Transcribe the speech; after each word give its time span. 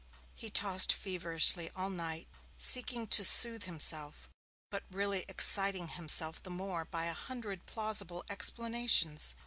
He 0.33 0.49
tossed 0.49 0.91
feverishly 0.93 1.69
all 1.75 1.91
night, 1.91 2.27
seeking 2.57 3.05
to 3.09 3.23
soothe 3.23 3.65
himself, 3.65 4.27
but 4.71 4.81
really 4.89 5.23
exciting 5.27 5.89
himself 5.89 6.41
the 6.41 6.49
more 6.49 6.85
by 6.85 7.05
a 7.05 7.13
hundred 7.13 7.67
plausible 7.67 8.23
explanations. 8.27 9.35